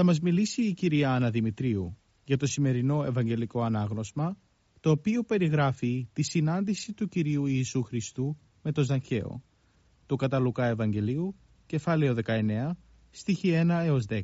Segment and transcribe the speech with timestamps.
[0.00, 4.36] Θα μας μιλήσει η κυρία Άννα Δημητρίου για το σημερινό Ευαγγελικό Ανάγνωσμα
[4.80, 9.42] το οποίο περιγράφει τη συνάντηση του Κυρίου Ιησού Χριστού με τον Ζαχαίο
[10.06, 11.34] του Καταλουκά Ευαγγελίου,
[11.66, 12.70] κεφάλαιο 19,
[13.10, 14.20] στίχη 1 έως 10.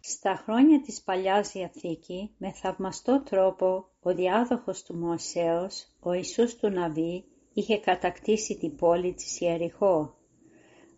[0.00, 6.70] Στα χρόνια της Παλιάς Διαθήκη, με θαυμαστό τρόπο, ο διάδοχος του Μωυσέως, ο Ιησούς του
[6.70, 10.16] Ναβί, είχε κατακτήσει την πόλη της Ιεριχώ.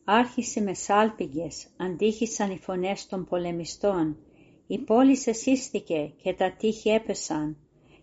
[0.05, 4.17] Άρχισε με σάλπιγγες, αντίχησαν οι φωνές των πολεμιστών,
[4.67, 7.57] η πόλη σεσίστηκε και τα τείχη έπεσαν,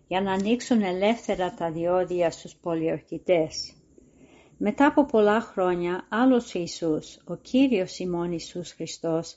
[0.06, 3.72] για να ανοίξουν ελεύθερα τα διόδια στους πολιορκητές.
[4.58, 9.36] Μετά από πολλά χρόνια, άλλος Ιησούς, ο Κύριος ημών Ιησούς Χριστός,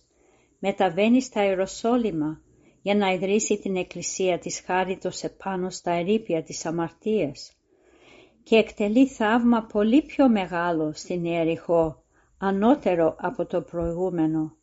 [0.59, 2.41] μεταβαίνει στα Ιεροσόλυμα
[2.81, 7.51] για να ιδρύσει την Εκκλησία της Χάριτος επάνω στα ερήπια της αμαρτίας
[8.43, 12.03] και εκτελεί θαύμα πολύ πιο μεγάλο στην Ιεριχώ,
[12.37, 14.55] ανώτερο από το προηγούμενο.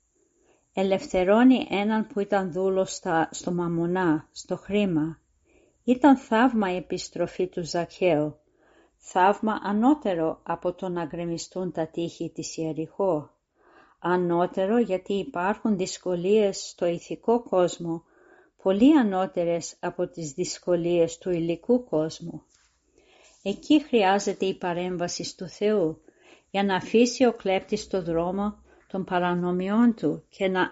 [0.72, 3.00] Ελευθερώνει έναν που ήταν δούλος
[3.30, 5.18] στο μαμουνά, στο χρήμα.
[5.84, 8.36] Ήταν θαύμα η επιστροφή του Ζαχαίου,
[8.96, 13.30] θαύμα ανώτερο από το να γκρεμιστούν τα τείχη της Ιεριχώ.
[13.98, 18.02] Ανώτερο γιατί υπάρχουν δυσκολίες στο ηθικό κόσμο,
[18.62, 22.42] πολύ ανώτερες από τις δυσκολίες του υλικού κόσμου.
[23.42, 26.00] Εκεί χρειάζεται η παρέμβαση του Θεού,
[26.52, 28.54] για να αφήσει ο κλέπτης το δρόμο
[28.86, 30.70] των παρανομιών του και να,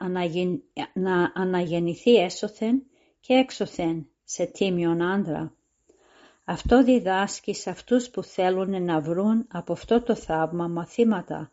[0.95, 2.83] να αναγεννηθεί έσωθεν
[3.21, 5.53] και έξωθεν σε τίμιον άντρα.
[6.45, 11.53] Αυτό διδάσκει σε αυτούς που θέλουν να βρουν από αυτό το θαύμα μαθήματα,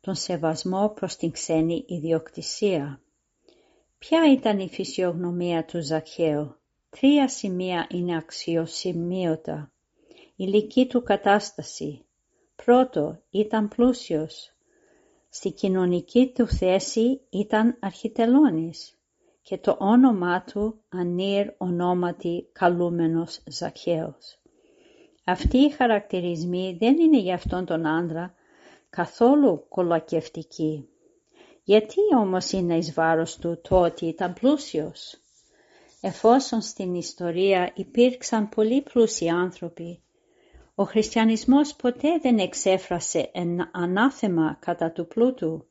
[0.00, 3.00] τον σεβασμό προς την ξένη ιδιοκτησία.
[3.98, 6.56] Ποια ήταν η φυσιογνωμία του Ζαχαίου;
[6.90, 9.72] Τρία σημεία είναι αξιοσημείωτα.
[10.36, 12.04] Η λική του κατάσταση.
[12.56, 14.52] Πρώτο, ήταν πλούσιος.
[15.28, 18.98] Στη κοινωνική του θέση ήταν αρχιτελώνης
[19.42, 24.38] και το όνομά του ανήρ ονόματι καλούμενος Ζαχαίος.
[25.24, 28.34] Αυτοί οι χαρακτηρισμοί δεν είναι για αυτόν τον άντρα
[28.90, 30.88] καθόλου κολακευτικοί.
[31.64, 35.18] Γιατί όμως είναι εις βάρος του το ότι ήταν πλούσιος;
[36.00, 40.03] Εφόσον στην ιστορία υπήρξαν πολύ πλούσιοι άνθρωποι,
[40.74, 45.66] ο χριστιανισμός ποτέ δεν εξέφρασε ένα ανάθεμα κατά του πλούτου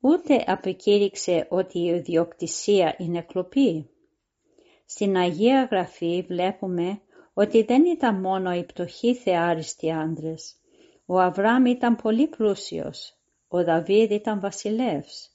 [0.00, 3.90] ούτε απεκήρυξε ότι η ιδιοκτησία είναι κλοπή.
[4.86, 7.00] Στην Αγία Γραφή βλέπουμε
[7.34, 10.54] ότι δεν ήταν μόνο οι πτωχοί θεάριστοι άντρες.
[11.06, 13.14] Ο Αβραάμ ήταν πολύ πλούσιος.
[13.48, 15.30] Ο Δαβίδ ήταν βασιλεύς.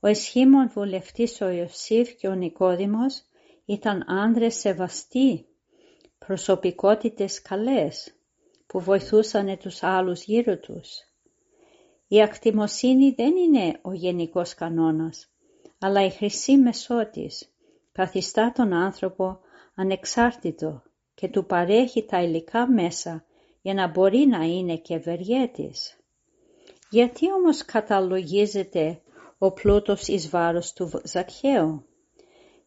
[0.00, 3.22] Ο εσχήμων βουλευτής ο Ιωσήφ και ο Νικόδημος
[3.64, 5.46] ήταν άντρες σεβαστοί,
[6.18, 8.14] προσωπικότητες καλές,
[8.70, 10.88] που βοηθούσαν τους άλλους γύρω τους.
[12.08, 15.28] Η ακτιμοσύνη δεν είναι ο γενικός κανόνας,
[15.78, 17.48] αλλά η χρυσή μεσότης
[17.92, 19.38] καθιστά τον άνθρωπο
[19.74, 20.82] ανεξάρτητο
[21.14, 23.24] και του παρέχει τα υλικά μέσα
[23.60, 25.98] για να μπορεί να είναι και ευεργέτης.
[26.90, 29.00] Γιατί όμως καταλογίζεται
[29.38, 31.84] ο πλούτος εις βάρος του Ζακχαίου.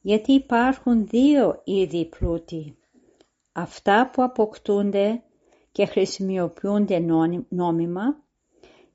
[0.01, 2.77] Γιατί υπάρχουν δύο είδη πλούτη.
[3.51, 5.23] Αυτά που αποκτούνται
[5.73, 6.99] και χρησιμοποιούνται
[7.49, 8.17] νόμιμα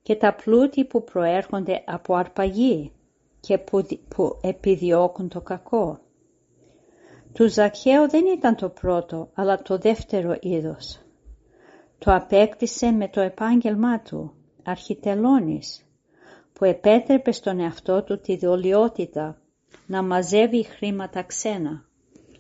[0.03, 2.93] και τα πλούτη που προέρχονται από αρπαγή
[3.41, 6.01] και που, που επιδιώκουν το κακό.
[7.33, 11.01] Του Ζακχαίου δεν ήταν το πρώτο, αλλά το δεύτερο είδος.
[11.99, 14.33] Το απέκτησε με το επάγγελμά του,
[14.65, 15.87] αρχιτελώνης,
[16.53, 19.41] που επέτρεπε στον εαυτό του τη δολιότητα
[19.87, 21.85] να μαζεύει χρήματα ξένα.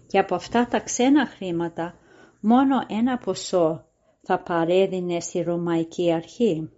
[0.06, 1.94] Και από αυτά τα ξένα χρήματα
[2.41, 3.88] μόνο ένα ποσό
[4.20, 6.53] θα παρέδινε στη Ρωμαϊκή Αρχή.
[6.53, 6.70] Οι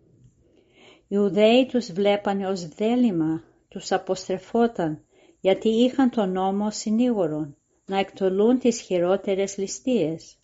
[1.09, 5.05] Ιουδαίοι τους βλέπανε ως δέλημα, τους αποστρεφόταν,
[5.41, 7.57] γιατί είχαν τον νόμο συνήγορον,
[7.87, 10.39] να εκτολούν τις χειρότερες ληστείες.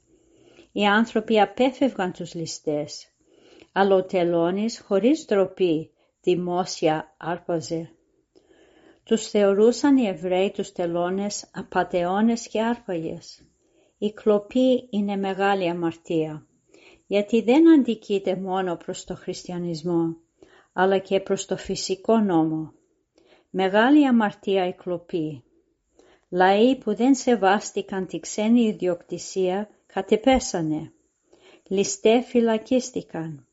[0.72, 3.08] Οι άνθρωποι απέφευγαν τους ληστές,
[3.72, 5.90] αλλά ο τελώνης χωρίς ντροπή
[6.20, 7.90] δημόσια άρπαζε.
[9.04, 13.42] Τους θεωρούσαν οι Εβραίοι τους τελώνες απατεώνες και άρπαγες.
[13.98, 16.45] Η κλοπή είναι μεγάλη αμαρτία,
[17.06, 20.16] γιατί δεν αντικείται μόνο προς το χριστιανισμό,
[20.72, 22.72] αλλά και προς το φυσικό νόμο.
[23.50, 25.42] Μεγάλη αμαρτία η κλοπή.
[26.28, 30.92] Λαοί που δεν σεβάστηκαν τη ξένη ιδιοκτησία κατεπέσανε.
[31.66, 33.46] Ληστέ φυλακίστηκαν.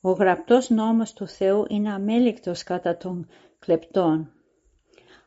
[0.00, 3.28] Ο γραπτός νόμος του Θεού είναι αμέλικτος κατά των
[3.58, 4.32] κλεπτών.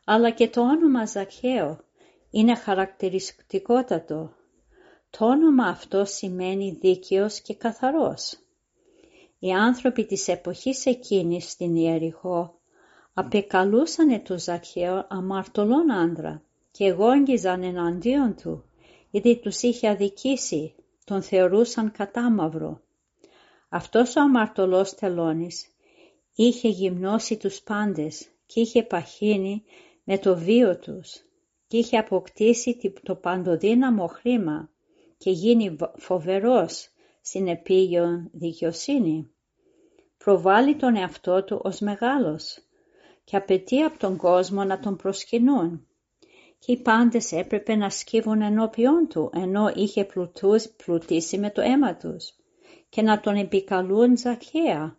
[0.04, 1.80] Αλλά και το όνομα Ζαχαίο
[2.30, 4.32] είναι χαρακτηριστικότατο.
[5.10, 8.38] Το όνομα αυτό σημαίνει δίκαιος και καθαρός.
[9.38, 12.60] Οι άνθρωποι της εποχής εκείνης στην Ιεριχώ
[13.14, 18.64] απεκαλούσαν το Ζαχαίο αμαρτωλόν άντρα και γόγγιζαν εναντίον του,
[19.10, 20.74] γιατί τους είχε αδικήσει,
[21.04, 22.80] τον θεωρούσαν κατάμαυρο.
[23.68, 25.66] Αυτός ο αμαρτωλός τελώνης
[26.34, 29.62] είχε γυμνώσει τους πάντες και είχε παχύνει
[30.04, 31.22] με το βίο τους
[31.66, 34.70] και είχε αποκτήσει το παντοδύναμο χρήμα
[35.18, 36.88] και γίνει φοβερός
[37.20, 39.30] στην επίγειον δικαιοσύνη.
[40.18, 42.58] Προβάλλει τον εαυτό του ως μεγάλος
[43.24, 45.86] και απαιτεί από τον κόσμο να τον προσκυνούν.
[46.58, 50.06] Και οι πάντες έπρεπε να σκύβουν ενώπιον του, ενώ είχε
[50.76, 52.32] πλουτίσει με το αίμα τους
[52.88, 54.98] και να τον επικαλούν Ζαχαία,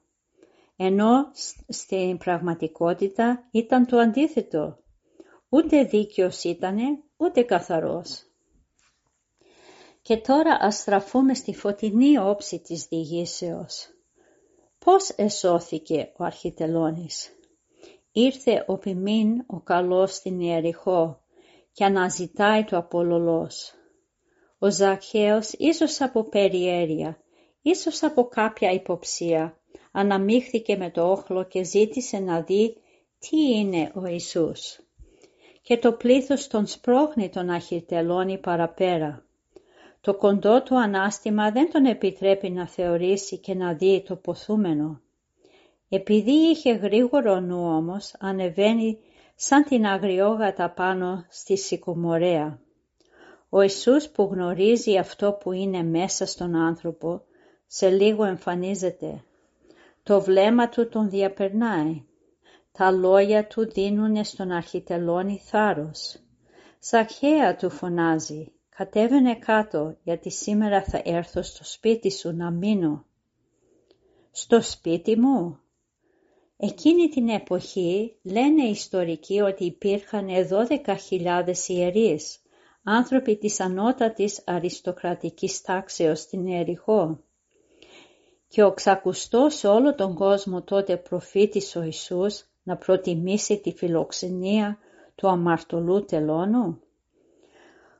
[0.75, 1.31] ενώ
[1.68, 4.77] στην πραγματικότητα ήταν το αντίθετο.
[5.50, 6.83] Ούτε δίκαιος ήτανε,
[7.18, 8.28] ούτε καθαρός.
[10.09, 13.88] Και τώρα ας στραφούμε στη φωτεινή όψη της διηγήσεως.
[14.79, 17.29] Πώς εσώθηκε ο αρχιτελώνης;
[18.11, 21.21] Ήρθε ο ποιμήν ο καλός στην Ιεριχώ
[21.71, 23.73] και αναζητάει το απολολός.
[24.59, 27.17] Ο Ζαχαίος ίσως από περιέργεια,
[27.62, 29.59] ίσως από κάποια υποψία,
[29.91, 32.75] αναμίχθηκε με το όχλο και ζήτησε να δει
[33.19, 34.79] τι είναι ο Ιησούς.
[35.62, 39.23] Και το πλήθος τον σπρώχνει τον αρχιτελώνη παραπέρα.
[40.01, 45.01] Το κοντό του ανάστημα δεν τον επιτρέπει να θεωρήσει και να δει το ποθούμενο.
[45.90, 49.00] Επειδή είχε γρήγορο νου όμως, ανεβαίνει
[49.36, 52.60] σαν την αγριόγατα πάνω στη σικομορέα.
[53.50, 57.22] Ο Ιησούς που γνωρίζει αυτό που είναι μέσα στον άνθρωπο,
[57.68, 59.24] σε λίγο εμφανίζεται.
[60.04, 62.04] Το βλέμμα του τον διαπερνάει.
[62.72, 66.19] Τα λόγια του δίνουν στον αρχιτελώνη θάρρος.
[66.81, 73.05] Ζαχαία του φωνάζει, κατέβαινε κάτω γιατί σήμερα θα έρθω στο σπίτι σου να μείνω.
[74.31, 75.59] Στο σπίτι μου;
[76.57, 82.41] Εκείνη την εποχή λένε οι ιστορικοί ότι υπήρχαν 12.000 ιερείς,
[82.83, 87.19] άνθρωποι της ανώτατης αριστοκρατικής τάξεως στην Εριχώ.
[88.47, 94.77] Και ο ξακουστός σε όλο τον κόσμο τότε προφήτης ο Ιησούς να προτιμήσει τη φιλοξενία
[95.15, 96.81] του αμαρτωλού τελώνου;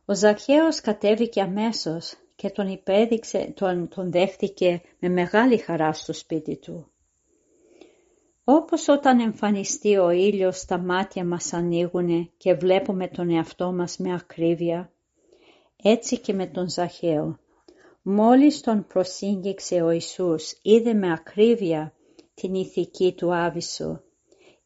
[0.10, 6.58] Ο Ζαχαίος κατέβηκε αμέσως και τον υπέδειξε, τον, τον δέχτηκε με μεγάλη χαρά στο σπίτι
[6.58, 6.92] του.
[8.44, 14.14] Όπως όταν εμφανιστεί ο ήλιος τα μάτια μας ανοίγουνε και βλέπουμε τον εαυτό μας με
[14.14, 14.92] ακρίβεια,
[15.84, 17.40] έτσι και με τον Ζαχαίο.
[18.02, 21.94] Μόλις τον προσήγγιξε ο Ιησούς, είδε με ακρίβεια
[22.34, 24.04] την ηθική του άβυσο,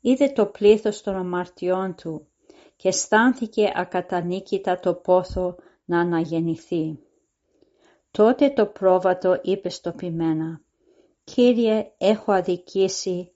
[0.01, 2.27] είδε το πλήθος των αμαρτιών του
[2.75, 7.00] και αισθάνθηκε ακατανίκητα το πόθο να αναγεννηθεί.
[8.12, 10.62] Τότε το πρόβατο είπε στο πειμένα
[11.24, 13.32] «Κύριε, έχω αδικήσει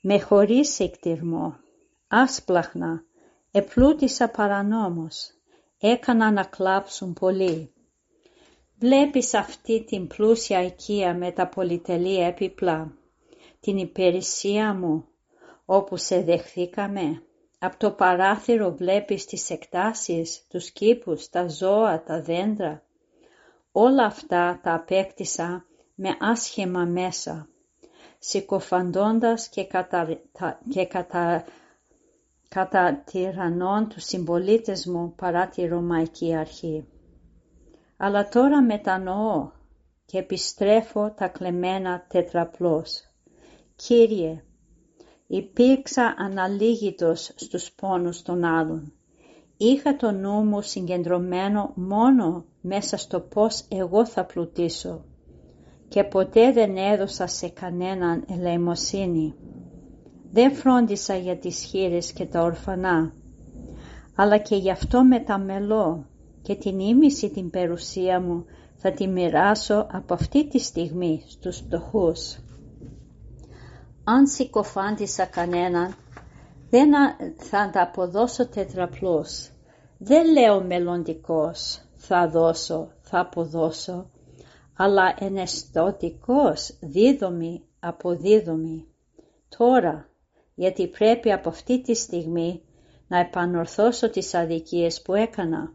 [0.00, 1.56] με χωρίς εκτιρμό,
[2.08, 3.04] άσπλαχνα,
[3.50, 5.30] επλούτησα παρανόμως,
[5.78, 7.72] έκανα να κλάψουν πολύ.
[8.78, 12.92] Βλέπεις αυτή την πλούσια οικία με τα πολυτελή έπιπλα,
[13.60, 15.04] την υπηρεσία μου,
[15.64, 17.22] όπου σε δεχθήκαμε.
[17.64, 22.82] Από το παράθυρο βλέπεις τις εκτάσεις, τους κήπους, τα ζώα, τα δέντρα.
[23.72, 27.48] Όλα αυτά τα απέκτησα με άσχημα μέσα
[28.24, 30.20] συκοφαντώντας και κατα,
[30.68, 31.44] και κατα,
[32.48, 36.86] κατά τυραννών τους συμπολίτες μου παρά τη Ρωμαϊκή Αρχή.
[37.96, 39.50] Αλλά τώρα μετανοώ
[40.06, 43.02] και επιστρέφω τα κλεμμένα τετραπλώς.
[43.76, 44.44] Κύριε,
[45.36, 48.92] υπήρξα αναλύγητος στους πόνους των άλλων.
[49.56, 55.04] Είχα το νου μου συγκεντρωμένο μόνο μέσα στο πώς εγώ θα πλουτίσω
[55.88, 59.34] και ποτέ δεν έδωσα σε κανέναν ελεημοσύνη.
[60.32, 63.12] Δεν φρόντισα για τις χείρες και τα ορφανά,
[64.14, 66.06] αλλά και γι' αυτό μεταμελώ
[66.42, 68.44] και την ίμιση την περουσία μου
[68.76, 72.38] θα τη μοιράσω από αυτή τη στιγμή στους πτωχούς.
[74.04, 75.94] Αν συκοφάντησα κανέναν,
[76.70, 76.90] δεν
[77.36, 79.50] θα ανταποδώσω τετραπλούς.
[79.98, 84.10] Δεν λέω μελλοντικός, θα δώσω, θα αποδώσω,
[84.76, 88.86] αλλά εναισθωτικός, δίδομη, αποδίδομη.
[89.58, 90.08] Τώρα,
[90.54, 92.62] γιατί πρέπει από αυτή τη στιγμή
[93.08, 95.72] να επανορθώσω τις αδικίες που έκανα.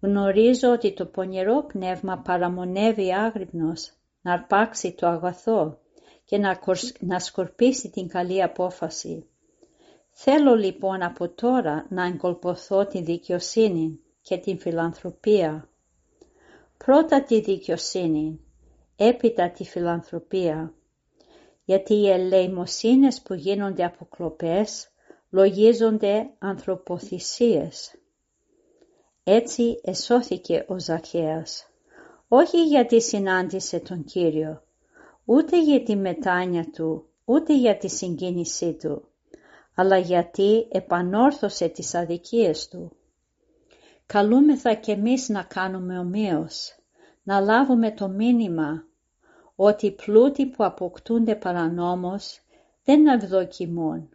[0.00, 5.78] Γνωρίζω ότι το πονηρό πνεύμα παραμονεύει άγρυπνος να αρπάξει το αγαθό
[6.24, 6.60] και να,
[7.00, 9.26] να σκορπίσει την καλή απόφαση.
[10.10, 15.68] Θέλω λοιπόν από τώρα να εγκολποθώ τη δικαιοσύνη και την φιλανθρωπία.
[16.76, 18.40] Πρώτα τη δικαιοσύνη,
[18.96, 20.74] έπειτα τη φιλανθρωπία,
[21.64, 24.88] γιατί οι ελεημοσύνες που γίνονται αποκλοπές
[25.30, 27.94] λογίζονται ανθρωποθυσίες.
[29.24, 31.66] Έτσι εσώθηκε ο Ζαχαίας,
[32.28, 34.63] όχι γιατί συνάντησε τον Κύριο,
[35.24, 39.08] ούτε για τη μετάνια του, ούτε για τη συγκίνησή του,
[39.74, 42.96] αλλά γιατί επανόρθωσε τις αδικίες του.
[44.06, 46.78] Καλούμεθα κι εμείς να κάνουμε ομοίως,
[47.22, 48.84] να λάβουμε το μήνυμα
[49.56, 52.40] ότι οι πλούτοι που αποκτούνται παρανόμως
[52.84, 54.08] δεν ευδοκιμούν.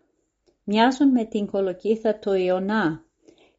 [0.63, 3.04] Μοιάζουν με την κολοκύθα του Ιωνά,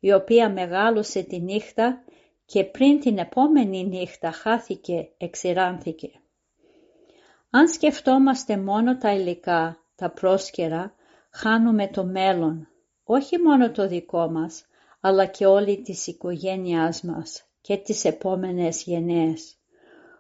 [0.01, 2.05] η οποία μεγάλωσε τη νύχτα
[2.45, 6.20] και πριν την επόμενη νύχτα χάθηκε, εξηράνθηκε.
[7.51, 10.95] Αν σκεφτόμαστε μόνο τα υλικά, τα πρόσκαιρα,
[11.31, 12.69] χάνουμε το μέλλον,
[13.05, 14.65] όχι μόνο το δικό μας,
[15.01, 19.55] αλλά και όλη της οικογένειάς μας και τις επόμενες γενναίες.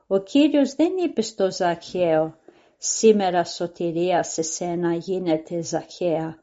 [0.06, 2.34] Ο Κύριος δεν είπε στο Ζαχαίο
[2.76, 6.38] «Σήμερα σωτηρία σε σένα γίνεται Ζαχαία»,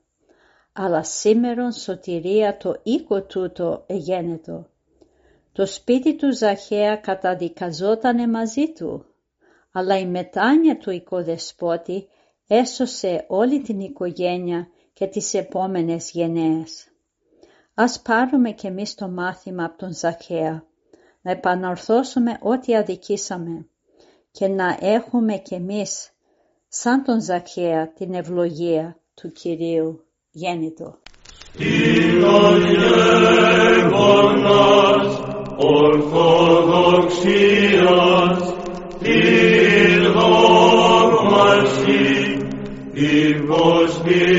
[0.73, 4.67] αλλά σήμερον σωτηρία το οίκο τούτο εγένετο.
[5.51, 9.05] Το σπίτι του Ζαχαία καταδικαζότανε μαζί του,
[9.77, 12.07] αλλά η μετάνοια του οικοδεσπότη
[12.47, 16.87] έσωσε όλη την οικογένεια και τις επόμενες γενναίες.
[17.73, 20.63] Ας πάρουμε κι εμείς το μάθημα από τον Ζαχαία,
[21.21, 23.67] να επανορθώσουμε ό,τι αδικήσαμε
[24.31, 26.11] και να έχουμε κι εμείς,
[26.67, 30.99] σαν τον Ζαχαία, την ευλογία του Κυρίου γέννητο.
[35.57, 38.57] Ορθοδοξίας,
[43.47, 44.36] God's me.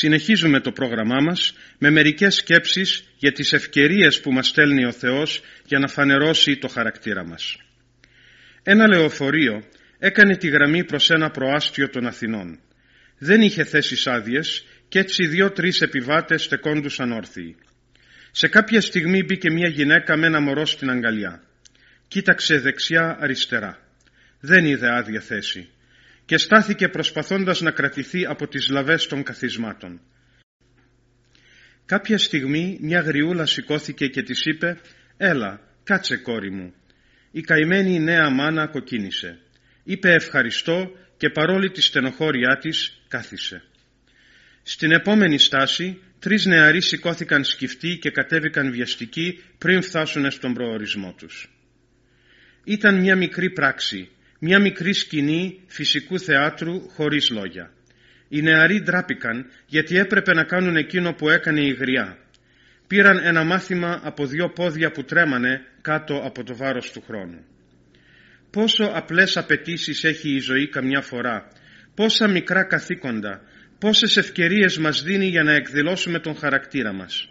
[0.00, 5.42] Συνεχίζουμε το πρόγραμμά μας με μερικές σκέψεις για τις ευκαιρίες που μας στέλνει ο Θεός
[5.64, 7.56] για να φανερώσει το χαρακτήρα μας.
[8.62, 9.62] Ένα λεωφορείο
[9.98, 12.60] έκανε τη γραμμή προς ένα προάστιο των Αθηνών.
[13.18, 17.56] Δεν είχε θέσεις άδειες και έτσι δύο-τρεις επιβάτες στεκόντουσαν όρθιοι.
[18.30, 21.42] Σε κάποια στιγμή μπήκε μια γυναίκα με ένα μωρό στην αγκαλιά.
[22.08, 23.78] Κοίταξε δεξιά αριστερά.
[24.40, 25.68] Δεν είδε άδεια θέση
[26.30, 30.00] και στάθηκε προσπαθώντας να κρατηθεί από τις λαβές των καθισμάτων.
[31.86, 34.78] Κάποια στιγμή μια γριούλα σηκώθηκε και της είπε
[35.16, 36.74] «Έλα, κάτσε κόρη μου».
[37.30, 39.38] Η καημένη νέα μάνα κοκκίνησε.
[39.84, 43.62] Είπε ευχαριστώ και παρόλη τη στενοχώριά της κάθισε.
[44.62, 51.50] Στην επόμενη στάση τρεις νεαροί σηκώθηκαν σκυφτοί και κατέβηκαν βιαστικοί πριν φτάσουν στον προορισμό τους.
[52.64, 54.10] Ήταν μια μικρή πράξη,
[54.42, 57.72] μια μικρή σκηνή φυσικού θεάτρου χωρίς λόγια.
[58.28, 62.18] Οι νεαροί ντράπηκαν γιατί έπρεπε να κάνουν εκείνο που έκανε η γριά.
[62.86, 67.44] Πήραν ένα μάθημα από δύο πόδια που τρέμανε κάτω από το βάρος του χρόνου.
[68.50, 71.48] Πόσο απλές απαιτήσεις έχει η ζωή καμιά φορά,
[71.94, 73.42] πόσα μικρά καθήκοντα,
[73.78, 77.28] πόσες ευκαιρίες μας δίνει για να εκδηλώσουμε τον χαρακτήρα μας.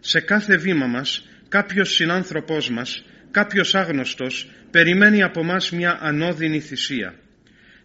[0.00, 7.14] Σε κάθε βήμα μας κάποιος συνάνθρωπός μας, κάποιος άγνωστος περιμένει από μας μια ανώδυνη θυσία.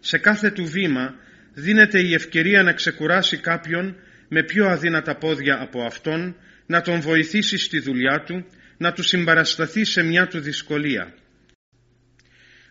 [0.00, 1.14] Σε κάθε του βήμα
[1.54, 3.96] δίνεται η ευκαιρία να ξεκουράσει κάποιον
[4.28, 6.36] με πιο αδύνατα πόδια από αυτόν,
[6.66, 11.14] να τον βοηθήσει στη δουλειά του, να του συμπαρασταθεί σε μια του δυσκολία.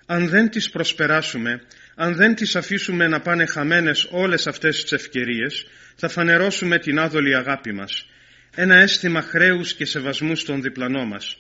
[0.05, 1.62] Αν δεν τις προσπεράσουμε,
[1.96, 5.65] αν δεν τις αφήσουμε να πάνε χαμένες όλες αυτές τις ευκαιρίες,
[5.96, 8.10] θα φανερώσουμε την άδολη αγάπη μας,
[8.55, 11.38] ένα αίσθημα χρέους και σεβασμού στον διπλανό μας.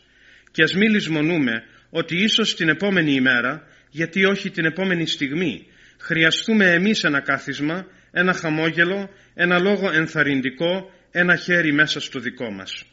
[0.51, 5.67] Και ας μην λησμονούμε ότι ίσως την επόμενη ημέρα, γιατί όχι την επόμενη στιγμή,
[5.99, 12.83] χρειαστούμε εμείς ένα κάθισμα, ένα χαμόγελο, ένα λόγο ενθαρρυντικό, ένα χέρι μέσα στο δικό μας.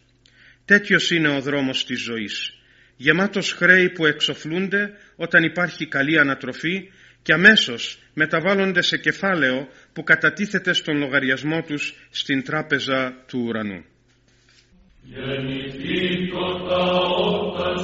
[0.64, 2.52] Τέτοιος είναι ο δρόμος της ζωής,
[2.96, 6.90] γεμάτος χρέη που εξοφλούνται όταν υπάρχει καλή ανατροφή
[7.22, 13.84] και αμέσως μεταβάλλονται σε κεφάλαιο που κατατίθεται στον λογαριασμό τους στην τράπεζα του ουρανού.
[15.12, 17.78] Γεννηθήκοντα όταν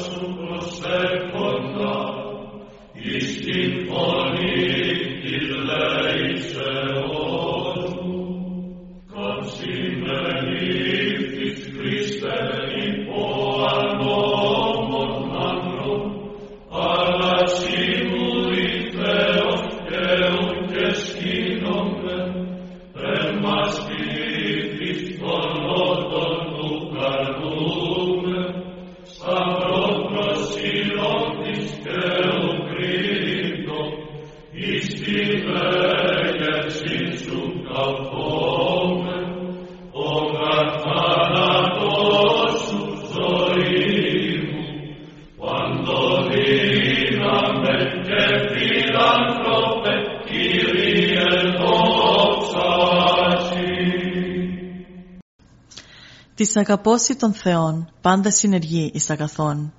[56.50, 59.72] Της αγαπώση των Θεών πάντα συνεργεί εις αγαθών.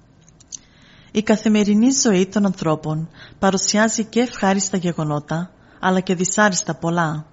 [1.12, 7.26] Η καθημερινή ζωή των ανθρώπων παρουσιάζει και ευχάριστα γεγονότα, αλλά και δυσάριστα πολλά.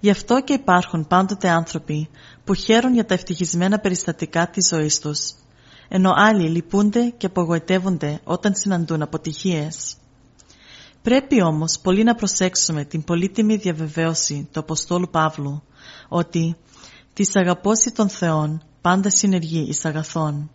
[0.00, 2.08] Γι' αυτό και υπάρχουν πάντοτε άνθρωποι
[2.44, 5.34] που χαίρουν για τα ευτυχισμένα περιστατικά της ζωής τους,
[5.88, 9.96] ενώ άλλοι λυπούνται και απογοητεύονται όταν συναντούν αποτυχίες.
[11.02, 15.62] Πρέπει όμως πολύ να προσέξουμε την πολύτιμη διαβεβαίωση του Αποστόλου Παύλου
[16.08, 16.56] ότι
[17.12, 20.50] «της αγαπώση των Θεών πάντα συνεργεί εις αγαθών».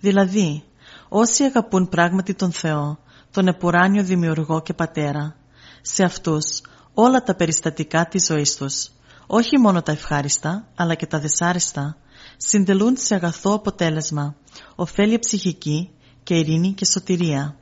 [0.00, 0.64] Δηλαδή,
[1.08, 2.98] όσοι αγαπούν πράγματι τον Θεό,
[3.30, 5.36] τον επουράνιο δημιουργό και πατέρα,
[5.82, 6.62] σε αυτούς
[6.94, 8.88] όλα τα περιστατικά της ζωής τους,
[9.26, 11.96] όχι μόνο τα ευχάριστα, αλλά και τα δυσάριστα,
[12.36, 14.36] συντελούν σε αγαθό αποτέλεσμα,
[14.74, 15.90] ωφέλεια ψυχική
[16.22, 17.56] και ειρήνη και σωτηρία.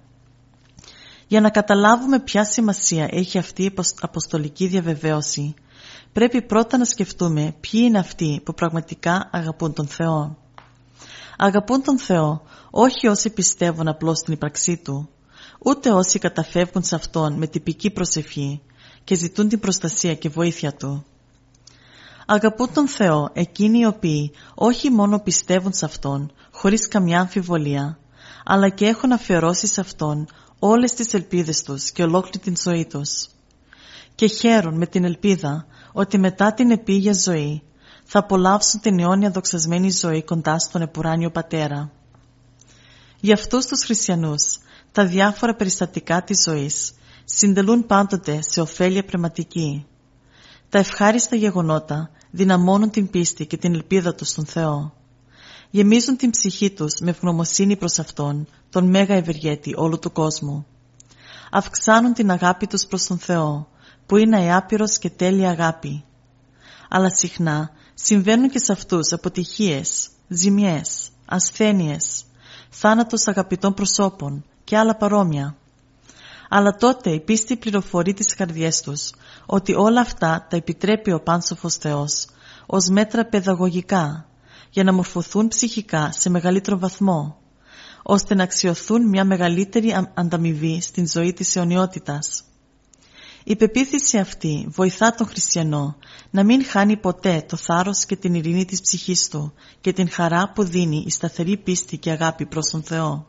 [1.26, 5.54] Για να καταλάβουμε ποια σημασία έχει αυτή η αποστολική διαβεβαίωση,
[6.12, 10.36] πρέπει πρώτα να σκεφτούμε ποιοι είναι αυτοί που πραγματικά αγαπούν τον Θεό.
[11.38, 15.08] Αγαπούν τον Θεό όχι όσοι πιστεύουν απλώς στην ύπαρξή Του,
[15.58, 18.60] ούτε όσοι καταφεύγουν σε Αυτόν με τυπική προσευχή
[19.04, 21.04] και ζητούν την προστασία και βοήθεια Του.
[22.26, 27.98] Αγαπούν τον Θεό εκείνοι οι οποίοι όχι μόνο πιστεύουν σε Αυτόν χωρίς καμιά αμφιβολία,
[28.44, 30.26] αλλά και έχουν αφιερώσει σε Αυτόν
[30.58, 33.28] όλες τις ελπίδες τους και ολόκληρη την ζωή τους.
[34.14, 35.66] Και χαίρουν με την ελπίδα
[35.98, 37.62] ότι μετά την επίγεια ζωή
[38.04, 41.90] θα απολαύσουν την αιώνια δοξασμένη ζωή κοντά στον επουράνιο Πατέρα.
[43.20, 44.58] Για αυτούς τους χριστιανούς,
[44.92, 49.86] τα διάφορα περιστατικά της ζωής συντελούν πάντοτε σε ωφέλεια πνευματική.
[50.68, 54.92] Τα ευχάριστα γεγονότα δυναμώνουν την πίστη και την ελπίδα τους στον Θεό.
[55.70, 60.66] Γεμίζουν την ψυχή τους με ευγνωμοσύνη προς Αυτόν, τον Μέγα Ευεργέτη όλου του κόσμου.
[61.50, 63.68] Αυξάνουν την αγάπη τους προς τον Θεό,
[64.08, 66.04] που είναι αιάπειρος και τέλεια αγάπη.
[66.88, 72.24] Αλλά συχνά συμβαίνουν και σε αυτούς αποτυχίες, ζημιές, ασθένειες,
[72.70, 75.56] θάνατος αγαπητών προσώπων και άλλα παρόμοια.
[76.48, 79.10] Αλλά τότε η πίστη πληροφορεί τις καρδιές τους
[79.46, 82.26] ότι όλα αυτά τα επιτρέπει ο Πάνσοφος Θεός
[82.66, 84.26] ως μέτρα παιδαγωγικά
[84.70, 87.36] για να μορφωθούν ψυχικά σε μεγαλύτερο βαθμό
[88.02, 92.42] ώστε να αξιοθούν μια μεγαλύτερη ανταμοιβή στην ζωή της αιωνιότητας.
[93.50, 95.96] Η πεποίθηση αυτή βοηθά τον χριστιανό
[96.30, 100.52] να μην χάνει ποτέ το θάρρος και την ειρήνη της ψυχής του και την χαρά
[100.54, 103.26] που δίνει η σταθερή πίστη και αγάπη προς τον Θεό.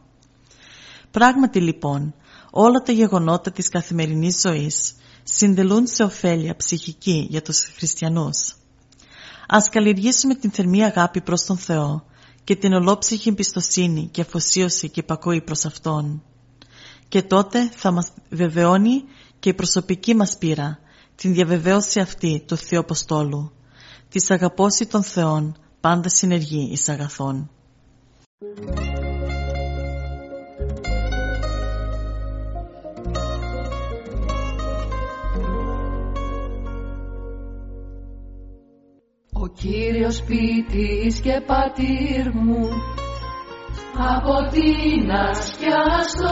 [1.11, 2.13] Πράγματι λοιπόν,
[2.51, 8.55] όλα τα γεγονότα της καθημερινής ζωής συντελούν σε ωφέλεια ψυχική για τους χριστιανούς.
[9.47, 12.03] Ας καλλιεργήσουμε την θερμή αγάπη προς τον Θεό
[12.43, 16.23] και την ολόψυχη εμπιστοσύνη και αφοσίωση και υπακοή προς Αυτόν.
[17.07, 19.03] Και τότε θα μας βεβαιώνει
[19.39, 20.79] και η προσωπική μας πείρα
[21.15, 23.51] την διαβεβαίωση αυτή του Θεού Αποστόλου,
[24.09, 27.49] της αγαπώση των Θεών πάντα συνεργεί εις αγαθών.
[39.33, 42.69] Ο Κύριος ποιητής και πατήρ μου
[43.93, 46.29] από την ασκιαστό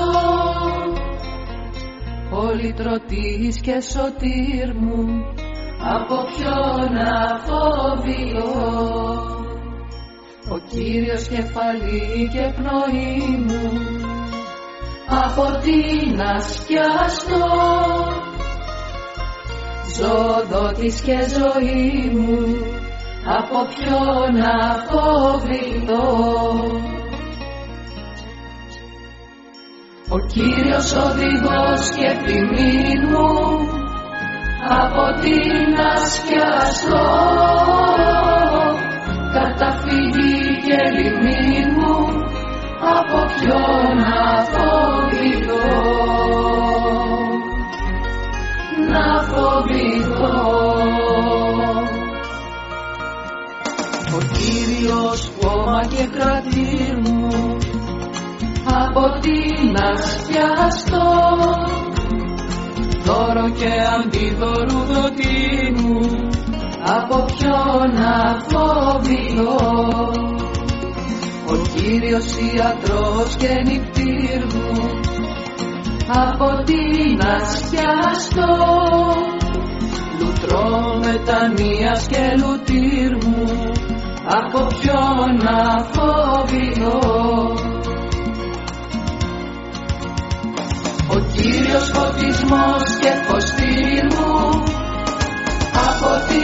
[2.37, 5.25] πολυτρωτής και σωτήρ μου
[5.95, 8.51] από ποιον να φοβηθώ
[10.49, 13.79] ο Κύριος κεφαλή και πνοή μου
[15.25, 17.47] από τι να σκιαστώ
[19.97, 22.37] ζώδοτης και ζωή μου
[23.37, 26.05] από ποιον να φοβηθώ
[30.09, 33.29] ο Κύριος οδηγός και τιμή μου
[34.83, 35.37] από τι
[35.77, 37.07] να σκιαστώ
[39.33, 41.96] καταφύγει και λιμή μου
[59.71, 61.07] να σκιαστώ.
[63.03, 65.99] Δώρο και αντίδωρου δοτή μου
[66.83, 69.55] από ποιον να φοβηθώ
[71.49, 72.25] ο Κύριος
[72.55, 74.89] ιατρός και νυχτήρ μου
[76.07, 78.55] από τι να σκιαστώ.
[80.19, 83.71] Λουτρό μετανοίας και λουτήρ μου
[84.25, 87.56] από ποιον να φοβηθώ
[91.49, 94.63] Κύριος φωτισμός και φωστήρ μου
[95.87, 96.43] από τι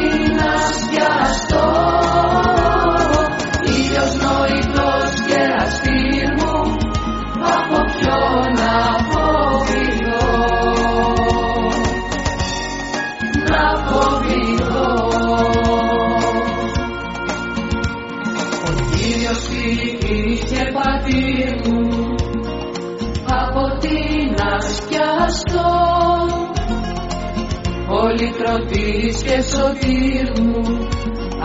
[29.54, 30.88] σωτήρ μου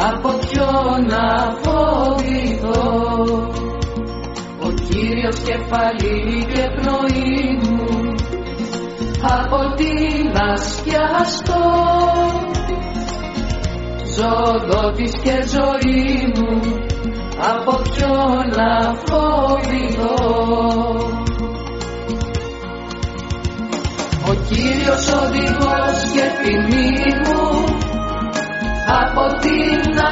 [0.09, 1.27] από ποιον να
[1.63, 2.83] φοβηθώ
[4.61, 8.15] ο Κύριος κεφαλή και πνοή μου
[9.23, 9.93] από τι
[10.33, 11.65] να σκιαστώ
[14.17, 16.61] ζωδότης και ζωή μου
[17.51, 20.17] από ποιον να φοβηθώ
[24.29, 26.91] ο Κύριος οδηγός και τιμή
[27.25, 27.88] μου
[28.89, 29.57] από τι
[29.99, 30.11] να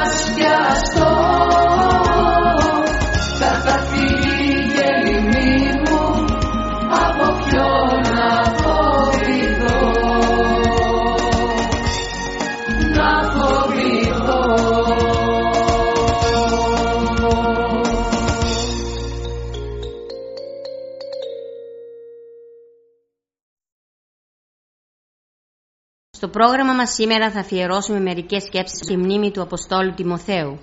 [26.37, 30.59] πρόγραμμα μας σήμερα θα αφιερώσουμε μερικές σκέψεις στη μνήμη του Αποστόλου Τιμοθέου.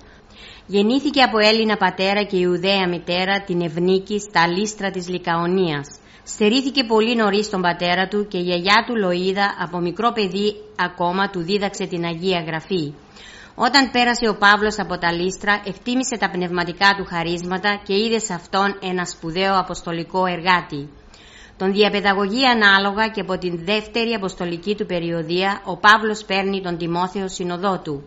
[0.65, 5.87] Γεννήθηκε από Έλληνα πατέρα και Ιουδαία μητέρα την Ευνίκη στα λίστρα της Λικαονίας.
[6.23, 11.29] Στερήθηκε πολύ νωρίς τον πατέρα του και η γιαγιά του Λοΐδα από μικρό παιδί ακόμα
[11.29, 12.93] του δίδαξε την Αγία Γραφή.
[13.55, 18.33] Όταν πέρασε ο Παύλος από τα λίστρα, εκτίμησε τα πνευματικά του χαρίσματα και είδε σε
[18.33, 20.89] αυτόν ένα σπουδαίο αποστολικό εργάτη.
[21.57, 27.27] Τον διαπαιδαγωγεί ανάλογα και από την δεύτερη αποστολική του περιοδία ο Παύλος παίρνει τον Τιμόθεο
[27.27, 28.03] συνοδό του.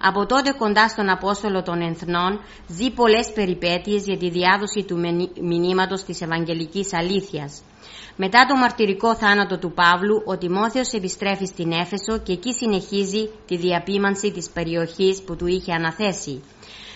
[0.00, 4.98] Από τότε κοντά στον Απόστολο των Εθνών ζει πολλές περιπέτειες για τη διάδοση του
[5.40, 7.62] μηνύματος της Ευαγγελικής Αλήθειας.
[8.16, 13.56] Μετά το μαρτυρικό θάνατο του Παύλου, ο Τιμόθεος επιστρέφει στην Έφεσο και εκεί συνεχίζει τη
[13.56, 16.42] διαπίμανση της περιοχής που του είχε αναθέσει.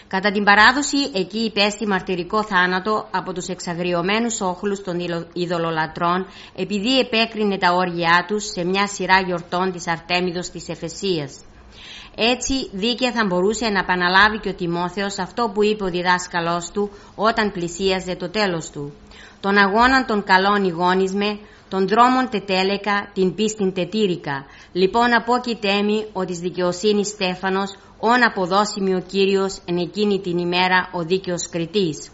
[0.09, 4.97] Κατά την παράδοση, εκεί υπέστη μαρτυρικό θάνατο από τους εξαγριωμένους όχλους των
[5.33, 11.45] ειδωλολατρών επειδή επέκρινε τα όργια τους σε μια σειρά γιορτών της Αρτέμιδος της Εφεσίας.
[12.17, 16.91] Έτσι δίκαια θα μπορούσε να επαναλάβει και ο Τιμόθεος αυτό που είπε ο διδάσκαλός του
[17.15, 18.93] όταν πλησίαζε το τέλος του.
[19.41, 24.47] Τον αγώναν των καλών ηγόνισμε, των δρόμων τετέλεκα, την πίστην τετήρικα.
[24.73, 31.03] Λοιπόν απόκειτέμι ο της δικαιοσύνης Στέφανος, όν αποδώσιμη ο Κύριος εν εκείνη την ημέρα ο
[31.03, 32.11] δίκαιος κριτής.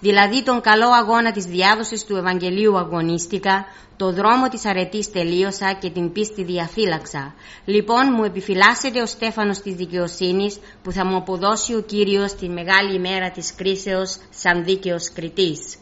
[0.00, 3.64] Δηλαδή τον καλό αγώνα της διάδοσης του Ευαγγελίου αγωνίστηκα,
[3.96, 7.34] το δρόμο της αρετής τελείωσα και την πίστη διαφύλαξα.
[7.64, 12.94] Λοιπόν μου επιφυλάσσεται ο Στέφανος της δικαιοσύνης που θα μου αποδώσει ο Κύριος τη μεγάλη
[12.94, 15.76] ημέρα της κρίσεως σαν δίκαιος κριτής.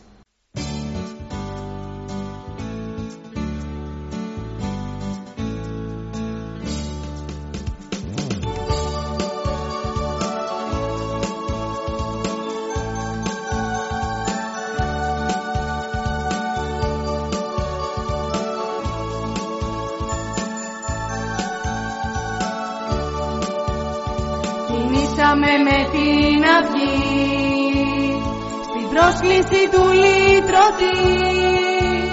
[30.79, 32.11] Λύτρωτη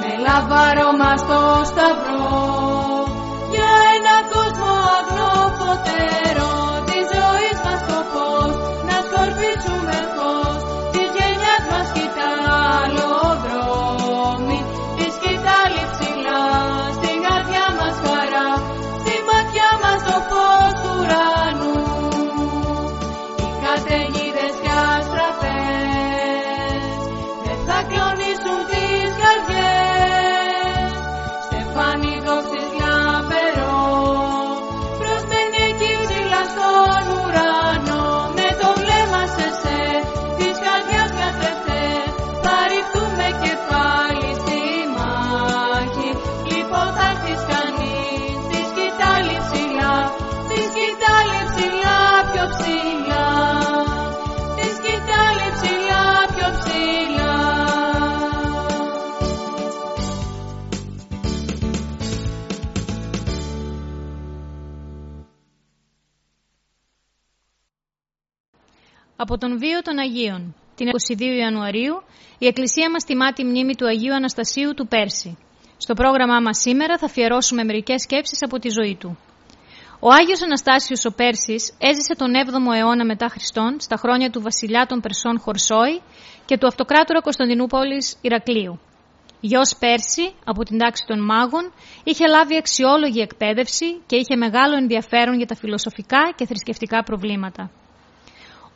[0.00, 1.22] με λαβαρό μας
[69.30, 70.54] Από τον βίο των Αγίων.
[70.74, 72.02] Την 22 Ιανουαρίου
[72.38, 75.38] η Εκκλησία μας τιμά τη μνήμη του Αγίου Αναστασίου του Πέρση.
[75.76, 79.18] Στο πρόγραμμά μας σήμερα θα αφιερώσουμε μερικές σκέψεις από τη ζωή του.
[80.00, 84.86] Ο Άγιος Αναστάσιος ο Πέρσης έζησε τον 7ο αιώνα μετά Χριστόν στα χρόνια του βασιλιά
[84.86, 86.00] των Περσών Χορσόη
[86.44, 88.80] και του αυτοκράτορα Κωνσταντινούπολης Ηρακλείου.
[89.40, 91.72] Γιος Πέρση, από την τάξη των μάγων,
[92.04, 97.70] είχε λάβει αξιόλογη εκπαίδευση και είχε μεγάλο ενδιαφέρον για τα φιλοσοφικά και θρησκευτικά προβλήματα.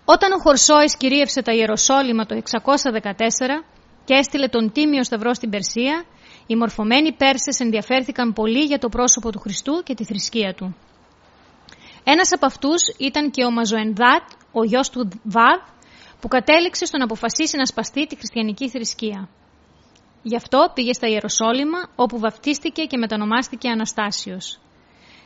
[0.05, 3.65] Όταν ο Χορσόης κυρίευσε τα Ιεροσόλυμα το 614
[4.05, 6.05] και έστειλε τον Τίμιο Σταυρό στην Περσία,
[6.47, 10.77] οι μορφωμένοι Πέρσες ενδιαφέρθηκαν πολύ για το πρόσωπο του Χριστού και τη θρησκεία του.
[12.05, 15.61] Ένας από αυτούς ήταν και ο Μαζοενδάτ, ο γιος του Βαδ,
[16.21, 19.29] που κατέληξε στο να αποφασίσει να σπαστεί τη χριστιανική θρησκεία.
[20.23, 24.61] Γι' αυτό πήγε στα Ιεροσόλυμα, όπου βαφτίστηκε και μετανομάστηκε Αναστάσιος.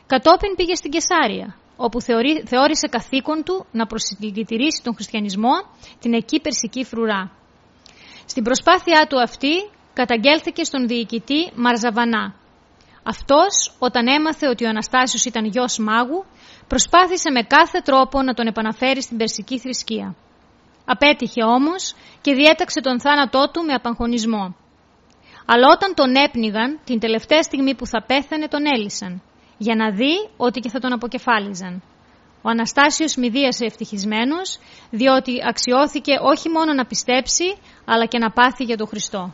[0.07, 5.55] Κατόπιν πήγε στην Κεσάρια, όπου θεωρεί, θεώρησε καθήκον του να προσυλλητηρήσει τον χριστιανισμό
[5.99, 7.31] την εκεί περσική φρουρά.
[8.25, 12.35] Στην προσπάθειά του αυτή καταγγέλθηκε στον διοικητή Μαρζαβανά.
[13.03, 16.25] Αυτός, όταν έμαθε ότι ο Αναστάσιος ήταν γιος μάγου,
[16.67, 20.15] προσπάθησε με κάθε τρόπο να τον επαναφέρει στην περσική θρησκεία.
[20.85, 24.55] Απέτυχε όμως και διέταξε τον θάνατό του με απαγχωνισμό.
[25.45, 29.21] Αλλά όταν τον έπνιγαν, την τελευταία στιγμή που θα πέθανε τον έλυσαν,
[29.57, 31.81] για να δει ότι και θα τον αποκεφάλιζαν.
[32.41, 38.77] Ο Αναστάσιος μηδίασε ευτυχισμένος, διότι αξιώθηκε όχι μόνο να πιστέψει, αλλά και να πάθει για
[38.77, 39.33] τον Χριστό.